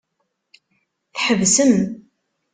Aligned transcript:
Tḥebsem. 1.13 1.73